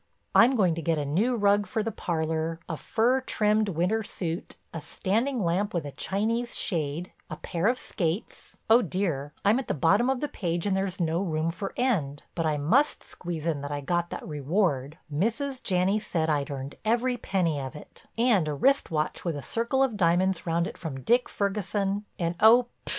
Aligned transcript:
I'm 0.33 0.55
going 0.55 0.73
to 0.73 0.81
get 0.81 0.97
a 0.97 1.05
new 1.05 1.35
rug 1.35 1.67
for 1.67 1.83
the 1.83 1.91
parlor, 1.91 2.59
a 2.67 2.75
fur 2.75 3.21
trimmed 3.21 3.69
winter 3.69 4.01
suit, 4.01 4.55
a 4.73 4.81
standing 4.81 5.43
lamp 5.43 5.75
with 5.75 5.85
a 5.85 5.91
Chinese 5.91 6.57
shade, 6.59 7.11
a 7.29 7.35
pair 7.35 7.67
of 7.67 7.77
skates—oh, 7.77 8.81
dear, 8.81 9.31
I'm 9.45 9.59
at 9.59 9.67
the 9.67 9.75
bottom 9.75 10.09
of 10.09 10.19
the 10.19 10.27
page 10.27 10.65
and 10.65 10.75
there's 10.75 10.99
no 10.99 11.21
room 11.21 11.51
for 11.51 11.71
"End," 11.77 12.23
but 12.33 12.47
I 12.47 12.57
must 12.57 13.03
squeeze 13.03 13.45
in 13.45 13.61
that 13.61 13.71
I 13.71 13.81
got 13.81 14.09
that 14.09 14.27
reward—Mrs. 14.27 15.61
Janney 15.61 15.99
said 15.99 16.31
I'd 16.31 16.49
earned 16.49 16.73
every 16.83 17.15
penny 17.17 17.61
of 17.61 17.75
it—and 17.75 18.47
a 18.47 18.55
wrist 18.55 18.89
watch 18.89 19.23
with 19.23 19.35
a 19.37 19.43
circle 19.43 19.83
of 19.83 19.97
diamonds 19.97 20.47
round 20.47 20.65
it 20.65 20.79
from 20.79 21.01
Dick 21.01 21.29
Ferguson, 21.29 22.05
and—oh, 22.17 22.65
pshaw! 22.85 22.89